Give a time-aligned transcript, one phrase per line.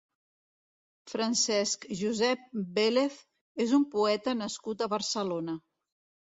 [1.11, 2.47] Francesc Josep
[2.79, 3.19] Vélez
[3.67, 5.57] és un poeta nascut a Barcelona.